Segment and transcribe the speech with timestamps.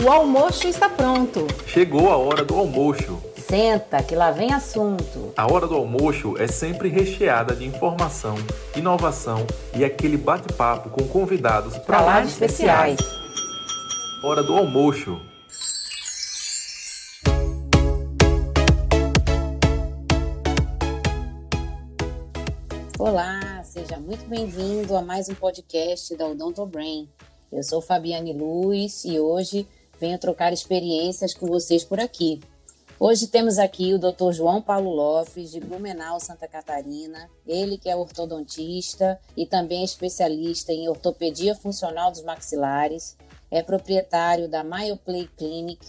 [0.00, 1.46] O almoço está pronto.
[1.66, 3.22] Chegou a hora do almoço.
[3.36, 5.34] Senta, que lá vem assunto.
[5.36, 8.36] A hora do almoço é sempre recheada de informação,
[8.74, 12.98] inovação e aquele bate-papo com convidados para lá de especiais.
[14.24, 15.20] Hora do almoço.
[22.98, 27.10] Olá, seja muito bem-vindo a mais um podcast da Odonto Brain.
[27.52, 29.68] Eu sou Fabiane Luz e hoje
[30.02, 32.40] venho trocar experiências com vocês por aqui.
[32.98, 34.32] Hoje temos aqui o Dr.
[34.32, 37.30] João Paulo Lopes, de Blumenau, Santa Catarina.
[37.46, 43.16] Ele que é ortodontista e também especialista em ortopedia funcional dos maxilares.
[43.48, 45.86] É proprietário da MyoPlay Clinic,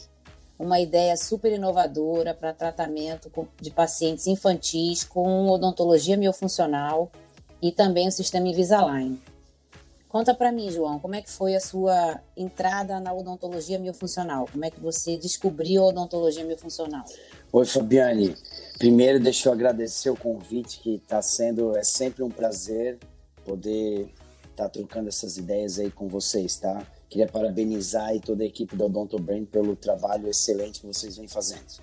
[0.60, 7.12] uma ideia super inovadora para tratamento de pacientes infantis com odontologia miofuncional
[7.60, 9.20] e também o sistema Invisalign.
[10.14, 14.48] Conta para mim, João, como é que foi a sua entrada na odontologia miofuncional?
[14.52, 17.04] Como é que você descobriu a odontologia miofuncional?
[17.52, 18.36] Oi, Fabiane.
[18.78, 23.00] Primeiro, deixa eu agradecer o convite, que está sendo, é sempre um prazer
[23.44, 24.08] poder
[24.52, 26.86] estar tá trocando essas ideias aí com vocês, tá?
[27.10, 31.28] Queria parabenizar aí toda a equipe da Odonto Brain pelo trabalho excelente que vocês vêm
[31.28, 31.82] fazendo.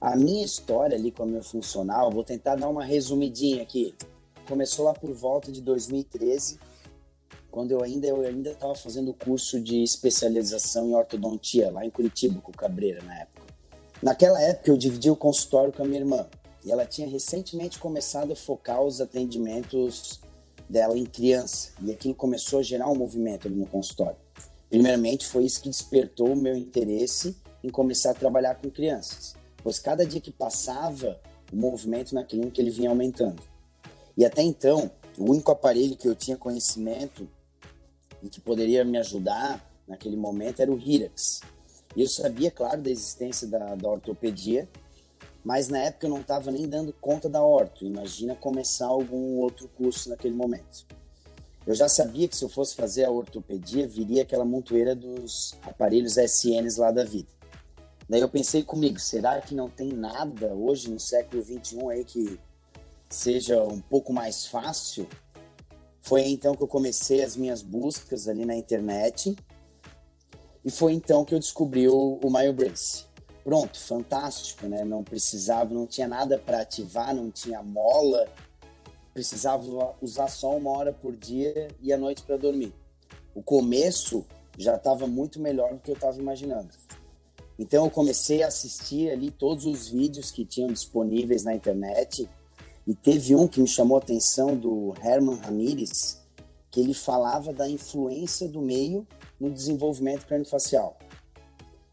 [0.00, 3.94] A minha história ali com a minha funcional, vou tentar dar uma resumidinha aqui.
[4.48, 6.58] Começou lá por volta de 2013,
[7.50, 11.90] quando eu ainda eu ainda estava fazendo o curso de especialização em ortodontia lá em
[11.90, 13.46] Curitiba com o Cabreira na época.
[14.02, 16.26] Naquela época eu dividi o consultório com a minha irmã
[16.64, 20.20] e ela tinha recentemente começado a focar os atendimentos
[20.68, 24.16] dela em criança e aquilo começou a gerar um movimento ali no consultório.
[24.68, 29.78] Primeiramente foi isso que despertou o meu interesse em começar a trabalhar com crianças, pois
[29.78, 31.18] cada dia que passava
[31.52, 33.42] o movimento na clínica ele vinha aumentando.
[34.16, 37.28] E até então o único aparelho que eu tinha conhecimento
[38.22, 41.40] e que poderia me ajudar naquele momento era o Hirax.
[41.96, 44.68] E eu sabia, claro, da existência da, da ortopedia,
[45.44, 47.84] mas na época eu não estava nem dando conta da orto.
[47.84, 50.86] Imagina começar algum outro curso naquele momento.
[51.66, 56.16] Eu já sabia que se eu fosse fazer a ortopedia, viria aquela montoeira dos aparelhos
[56.16, 57.28] SNs lá da vida.
[58.08, 62.40] Daí eu pensei comigo, será que não tem nada hoje no século 21 aí que
[63.10, 65.06] seja um pouco mais fácil
[66.08, 69.36] foi então que eu comecei as minhas buscas ali na internet
[70.64, 73.04] e foi então que eu descobri o, o MyoBrace.
[73.44, 74.86] Pronto, fantástico, né?
[74.86, 78.26] Não precisava, não tinha nada para ativar, não tinha mola,
[79.12, 82.72] precisava usar só uma hora por dia e à noite para dormir.
[83.34, 84.24] O começo
[84.56, 86.70] já estava muito melhor do que eu estava imaginando.
[87.58, 92.26] Então eu comecei a assistir ali todos os vídeos que tinham disponíveis na internet
[92.88, 96.22] e teve um que me chamou a atenção do Herman Ramírez,
[96.70, 99.06] que ele falava da influência do meio
[99.38, 100.96] no desenvolvimento craniofacial.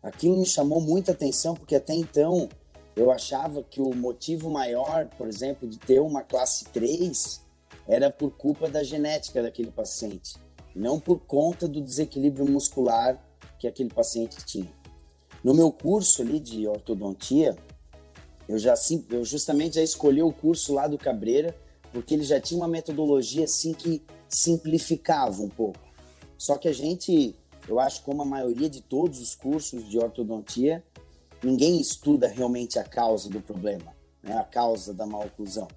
[0.01, 2.47] Aquilo me chamou muita atenção porque até então
[2.95, 7.41] eu achava que o motivo maior, por exemplo, de ter uma classe 3
[7.85, 10.38] era por culpa da genética daquele paciente,
[10.73, 13.22] não por conta do desequilíbrio muscular
[13.59, 14.72] que aquele paciente tinha.
[15.44, 17.57] No meu curso ali de ortodontia,
[18.47, 18.75] eu já
[19.09, 21.56] eu justamente já escolhi o curso lá do Cabreira,
[21.91, 25.79] porque ele já tinha uma metodologia assim que simplificava um pouco.
[26.38, 27.35] Só que a gente,
[27.67, 30.84] eu acho como a maioria de todos os cursos de ortodontia,
[31.44, 34.38] ninguém estuda realmente a causa do problema, né?
[34.38, 35.67] a causa da maloclusão.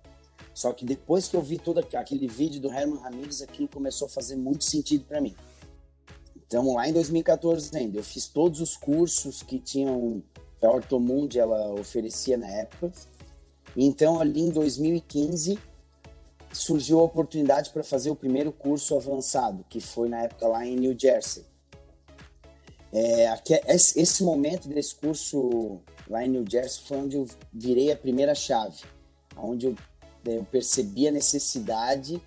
[0.52, 4.08] Só que depois que eu vi todo aquele vídeo do Herman Ramirez, aquilo começou a
[4.08, 5.36] fazer muito sentido para mim.
[6.34, 10.20] Então, lá em 2014 ainda, eu fiz todos os cursos que tinham
[10.66, 12.92] a Ortomund ela oferecia na época.
[13.76, 15.58] Então, ali em 2015,
[16.52, 20.76] surgiu a oportunidade para fazer o primeiro curso avançado, que foi na época lá em
[20.76, 21.44] New Jersey.
[22.92, 27.96] É, aqui, esse momento desse curso lá em New Jersey foi onde eu virei a
[27.96, 28.82] primeira chave,
[29.36, 29.76] onde eu,
[30.24, 32.20] eu percebi a necessidade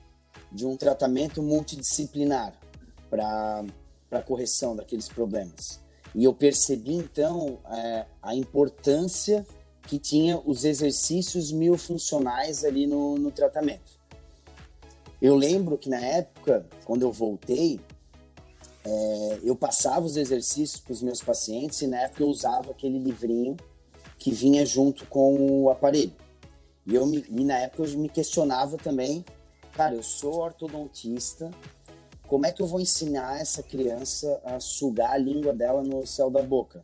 [0.52, 2.54] de um tratamento multidisciplinar
[3.10, 3.66] para
[4.12, 5.80] a correção daqueles problemas.
[6.14, 9.46] E eu percebi então é, a importância
[9.84, 14.00] que tinha os exercícios miofuncionais ali no, no tratamento.
[15.22, 17.80] Eu lembro que na época, quando eu voltei,
[18.84, 22.98] é, eu passava os exercícios para os meus pacientes e na época eu usava aquele
[22.98, 23.56] livrinho
[24.18, 26.14] que vinha junto com o aparelho.
[26.86, 29.24] E, eu me, e na época eu me questionava também,
[29.74, 31.52] cara, eu sou ortodontista,
[32.32, 36.30] como é que eu vou ensinar essa criança a sugar a língua dela no céu
[36.30, 36.82] da boca?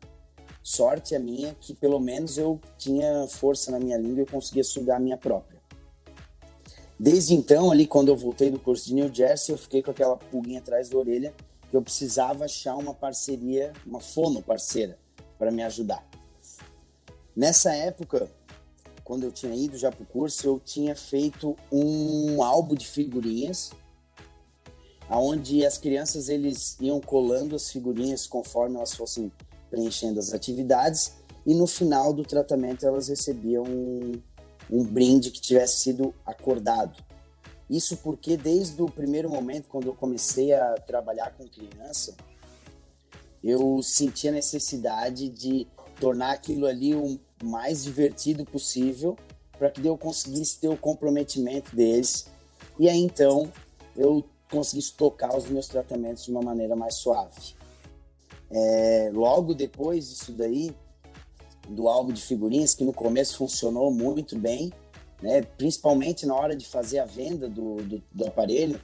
[0.62, 4.66] Sorte a minha que pelo menos eu tinha força na minha língua e eu conseguia
[4.66, 5.62] sugar a minha própria.
[7.00, 10.18] Desde então, ali quando eu voltei do curso de New Jersey, eu fiquei com aquela
[10.18, 11.34] pulguinha atrás da orelha
[11.70, 15.00] que eu precisava achar uma parceria, uma fono parceira
[15.40, 16.06] para me ajudar.
[17.34, 18.30] Nessa época,
[19.02, 23.72] quando eu tinha ido já para o curso, eu tinha feito um álbum de figurinhas,
[25.10, 29.32] aonde as crianças eles iam colando as figurinhas conforme elas fossem
[29.70, 31.14] preenchendo as atividades
[31.46, 34.22] e no final do tratamento elas recebiam um,
[34.70, 37.02] um brinde que tivesse sido acordado.
[37.70, 42.16] Isso porque desde o primeiro momento, quando eu comecei a trabalhar com criança,
[43.44, 45.68] eu senti a necessidade de
[46.00, 49.18] tornar aquilo ali o mais divertido possível
[49.58, 52.28] para que eu conseguisse ter o comprometimento deles
[52.80, 53.52] e aí então
[53.96, 57.56] eu conseguisse tocar os meus tratamentos de uma maneira mais suave.
[58.50, 60.74] É, logo depois disso daí,
[61.68, 64.72] do álbum de figurinhas, que no começo funcionou muito bem,
[65.22, 65.42] né?
[65.42, 68.80] principalmente na hora de fazer a venda do, do, do aparelho,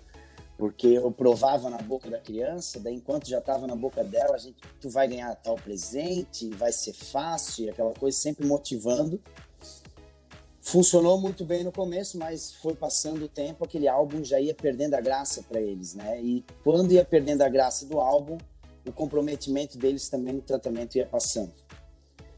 [0.57, 4.37] porque eu provava na boca da criança, daí enquanto já estava na boca dela, a
[4.37, 9.19] gente, tu vai ganhar tal presente, vai ser fácil, aquela coisa sempre motivando.
[10.63, 14.93] Funcionou muito bem no começo, mas foi passando o tempo, aquele álbum já ia perdendo
[14.93, 16.21] a graça para eles, né?
[16.21, 18.37] E quando ia perdendo a graça do álbum,
[18.87, 21.51] o comprometimento deles também no tratamento ia passando.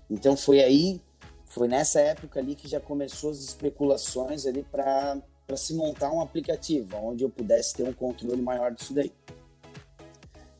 [0.09, 0.99] Então foi aí
[1.45, 5.21] foi nessa época ali que já começou as especulações ali para
[5.55, 9.13] se montar um aplicativo onde eu pudesse ter um controle maior disso daí.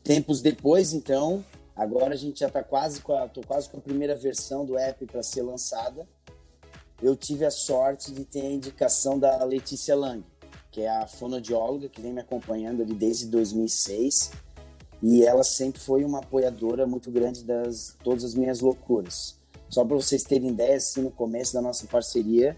[0.02, 3.80] Tempos depois, então, agora a gente já está quase com a, tô quase com a
[3.80, 6.08] primeira versão do app para ser lançada.
[7.02, 10.24] Eu tive a sorte de ter a indicação da Letícia Lang,
[10.70, 14.32] que é a fonodióloga que vem me acompanhando ali desde 2006
[15.02, 19.38] e ela sempre foi uma apoiadora muito grande das todas as minhas loucuras.
[19.68, 22.56] Só para vocês terem ideia, assim, no começo da nossa parceria,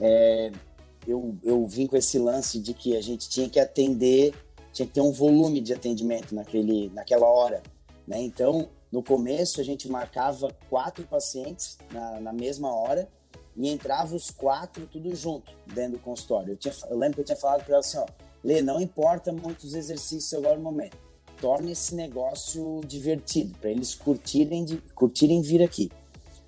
[0.00, 0.50] é,
[1.06, 4.34] eu, eu vim com esse lance de que a gente tinha que atender,
[4.72, 7.62] tinha que ter um volume de atendimento naquele, naquela hora.
[8.06, 8.20] Né?
[8.20, 13.08] Então, no começo, a gente marcava quatro pacientes na, na mesma hora
[13.60, 16.52] e entrava os quatro tudo junto dentro do consultório.
[16.52, 18.06] Eu, tinha, eu lembro que eu tinha falado para ela assim: ó,
[18.42, 20.96] Lê, não importa muitos exercícios agora no momento,
[21.40, 25.90] torne esse negócio divertido, para eles curtirem, de, curtirem vir aqui.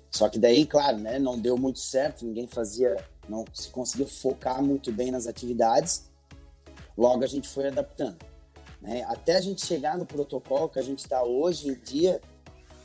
[0.09, 2.95] Só que daí, claro, né, não deu muito certo, ninguém fazia,
[3.29, 6.09] não se conseguiu focar muito bem nas atividades.
[6.97, 8.17] Logo a gente foi adaptando.
[8.81, 9.03] Né?
[9.03, 12.19] Até a gente chegar no protocolo que a gente está hoje em dia,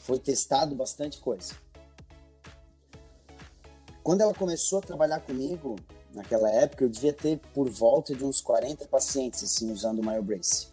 [0.00, 1.54] foi testado bastante coisa.
[4.08, 5.76] Quando ela começou a trabalhar comigo,
[6.14, 10.68] naquela época, eu devia ter por volta de uns 40 pacientes, assim, usando o MyoBrace.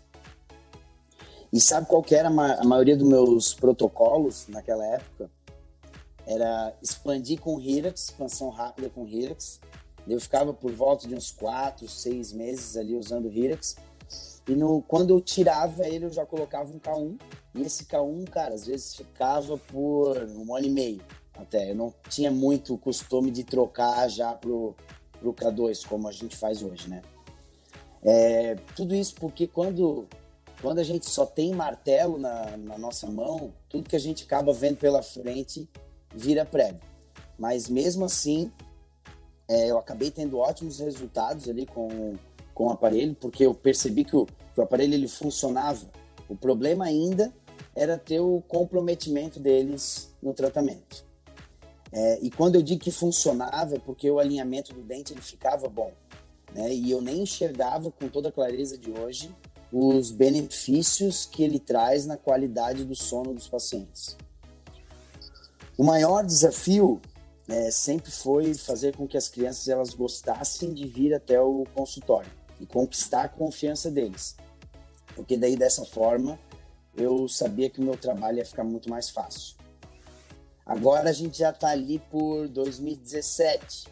[1.52, 5.30] E sabe qual que era a, ma a maioria dos meus protocolos naquela época?
[6.26, 9.60] era expandir com Hirax, expansão rápida com Hirax.
[10.08, 13.76] Eu ficava por volta de uns 4, 6 meses ali usando Hirax.
[14.48, 17.20] E no, quando eu tirava ele, eu já colocava um K1.
[17.54, 21.02] E esse K1, cara, às vezes ficava por um ano e meio
[21.38, 21.72] até.
[21.72, 24.76] Eu não tinha muito costume de trocar já pro,
[25.20, 27.02] pro K2, como a gente faz hoje, né?
[28.04, 30.08] É, tudo isso porque quando,
[30.62, 34.54] quando a gente só tem martelo na, na nossa mão, tudo que a gente acaba
[34.54, 35.68] vendo pela frente
[36.14, 36.80] vira prego.
[37.38, 38.52] Mas mesmo assim,
[39.48, 42.16] é, eu acabei tendo ótimos resultados ali com,
[42.54, 45.86] com o aparelho, porque eu percebi que o, que o aparelho ele funcionava.
[46.30, 47.34] O problema ainda
[47.76, 51.04] era ter o comprometimento deles no tratamento.
[51.97, 55.69] É, e quando eu digo que funcionava, é porque o alinhamento do dente ele ficava
[55.69, 55.94] bom.
[56.54, 56.73] Né?
[56.73, 59.33] E eu nem enxergava com toda a clareza de hoje
[59.71, 64.18] os benefícios que ele traz na qualidade do sono dos pacientes.
[65.78, 67.02] O maior desafio
[67.47, 72.31] é, sempre foi fazer com que as crianças elas gostassem de vir até o consultório
[72.59, 74.35] e conquistar a confiança deles.
[75.16, 76.37] Porque daí dessa forma
[76.97, 79.55] eu sabia que o meu trabalho ia ficar muito mais fácil.
[80.66, 83.88] Agora a gente já está ali por 2017,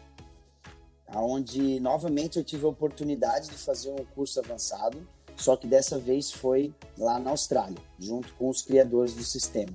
[1.14, 6.32] onde novamente eu tive a oportunidade de fazer um curso avançado, só que dessa vez
[6.32, 9.74] foi lá na Austrália, junto com os criadores do sistema.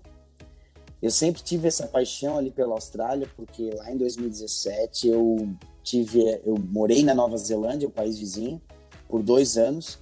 [1.01, 5.49] Eu sempre tive essa paixão ali pela Austrália, porque lá em 2017 eu
[5.81, 8.61] tive, eu morei na Nova Zelândia, o país vizinho,
[9.07, 9.97] por dois anos.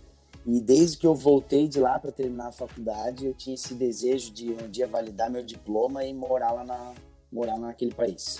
[0.47, 4.31] E desde que eu voltei de lá para terminar a faculdade, eu tinha esse desejo
[4.31, 6.93] de um dia validar meu diploma e morar lá na,
[7.29, 8.39] morar naquele país.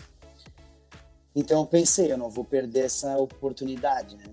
[1.36, 4.24] Então eu pensei, eu não vou perder essa oportunidade, né?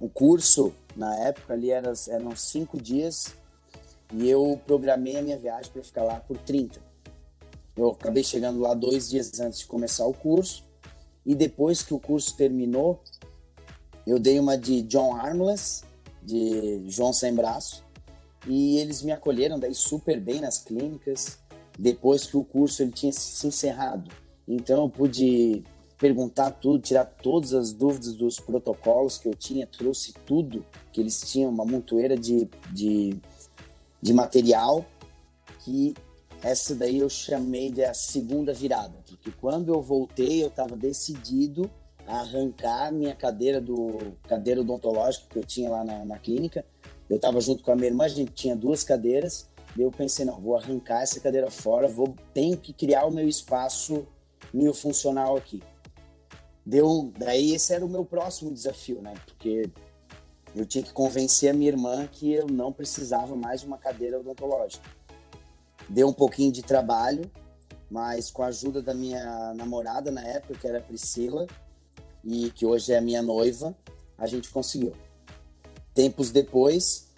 [0.00, 3.32] O curso, na época ali, era, eram cinco dias
[4.12, 6.80] e eu programei a minha viagem para ficar lá por 30.
[7.76, 10.64] Eu acabei chegando lá dois dias antes de começar o curso.
[11.24, 13.00] E depois que o curso terminou,
[14.04, 15.84] eu dei uma de John Armless,
[16.22, 17.84] de João Sem Braço.
[18.46, 21.38] e eles me acolheram daí super bem nas clínicas
[21.78, 24.10] depois que o curso ele tinha se encerrado.
[24.46, 25.62] Então eu pude
[25.98, 31.20] perguntar tudo, tirar todas as dúvidas dos protocolos que eu tinha, trouxe tudo que eles
[31.20, 33.20] tinham, uma montoeira de, de,
[34.00, 34.84] de material
[35.60, 35.94] que
[36.42, 41.70] essa daí eu chamei de a segunda virada, porque quando eu voltei eu estava decidido
[42.06, 46.64] arrancar minha cadeira do cadeira odontológica que eu tinha lá na, na clínica.
[47.08, 49.48] Eu estava junto com a minha irmã, a gente tinha duas cadeiras.
[49.74, 53.28] Daí eu pensei, não, vou arrancar essa cadeira fora, vou tenho que criar o meu
[53.28, 54.06] espaço
[54.52, 55.62] mil funcional aqui.
[56.64, 59.14] Deu, daí esse era o meu próximo desafio, né?
[59.26, 59.70] Porque
[60.54, 64.20] eu tinha que convencer a minha irmã que eu não precisava mais de uma cadeira
[64.20, 64.88] odontológica.
[65.88, 67.30] Deu um pouquinho de trabalho,
[67.90, 71.46] mas com a ajuda da minha namorada na época, que era a Priscila,
[72.24, 73.76] e que hoje é a minha noiva,
[74.16, 74.94] a gente conseguiu.
[75.94, 77.08] Tempos depois,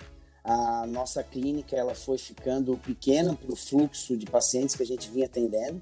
[0.43, 5.11] a nossa clínica ela foi ficando pequena para o fluxo de pacientes que a gente
[5.11, 5.81] vinha atendendo.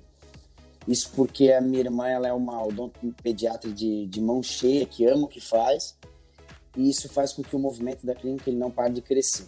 [0.87, 2.61] Isso porque a minha irmã ela é uma
[3.23, 5.97] pediatra de, de mão cheia, que ama o que faz,
[6.77, 9.47] e isso faz com que o movimento da clínica ele não pare de crescer.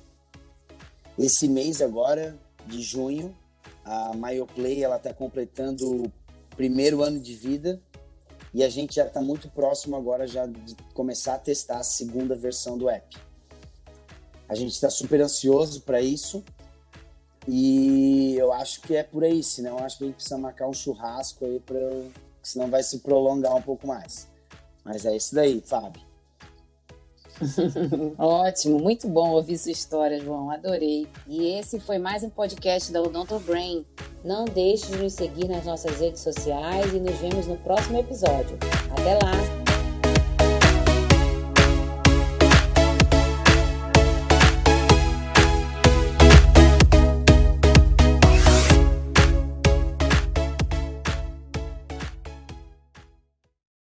[1.19, 3.37] Esse mês agora, de junho,
[3.85, 6.13] a MyoPlay ela está completando o
[6.57, 7.81] primeiro ano de vida
[8.55, 12.37] e a gente já está muito próximo agora já de começar a testar a segunda
[12.37, 13.19] versão do app.
[14.49, 16.45] A gente está super ansioso para isso
[17.49, 20.69] e eu acho que é por aí, senão eu acho que a gente precisa marcar
[20.69, 21.81] um churrasco aí para
[22.43, 24.29] senão vai se prolongar um pouco mais.
[24.85, 26.03] Mas é isso daí, Fábio.
[28.17, 30.51] Ótimo, muito bom ouvir sua história, João.
[30.51, 31.09] Adorei.
[31.27, 33.85] E esse foi mais um podcast da Odonto Brain.
[34.25, 38.57] Não deixe de nos seguir nas nossas redes sociais e nos vemos no próximo episódio.
[38.91, 39.64] Até lá!